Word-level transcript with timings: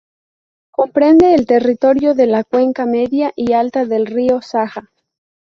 Comprende 0.71 1.35
el 1.35 1.45
territorio 1.45 2.15
de 2.15 2.25
la 2.25 2.43
cuenca 2.43 2.87
media 2.87 3.33
y 3.35 3.53
alta 3.53 3.85
del 3.85 4.07
río 4.07 4.41
Saja. 4.41 4.89